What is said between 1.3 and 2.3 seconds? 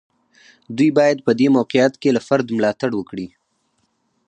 دې موقعیت کې له